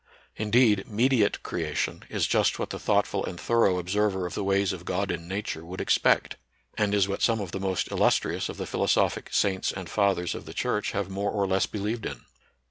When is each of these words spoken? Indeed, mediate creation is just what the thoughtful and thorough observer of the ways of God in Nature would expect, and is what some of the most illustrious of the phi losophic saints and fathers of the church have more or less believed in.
Indeed, 0.35 0.87
mediate 0.87 1.43
creation 1.43 2.03
is 2.09 2.25
just 2.25 2.57
what 2.57 2.71
the 2.71 2.79
thoughtful 2.79 3.23
and 3.23 3.39
thorough 3.39 3.77
observer 3.77 4.25
of 4.25 4.33
the 4.33 4.43
ways 4.43 4.73
of 4.73 4.83
God 4.83 5.11
in 5.11 5.27
Nature 5.27 5.63
would 5.63 5.79
expect, 5.79 6.37
and 6.75 6.95
is 6.95 7.07
what 7.07 7.21
some 7.21 7.39
of 7.39 7.51
the 7.51 7.59
most 7.59 7.91
illustrious 7.91 8.49
of 8.49 8.57
the 8.57 8.65
phi 8.65 8.79
losophic 8.79 9.31
saints 9.31 9.71
and 9.71 9.87
fathers 9.87 10.33
of 10.33 10.45
the 10.45 10.55
church 10.55 10.93
have 10.93 11.11
more 11.11 11.29
or 11.29 11.45
less 11.45 11.67
believed 11.67 12.07
in. 12.07 12.21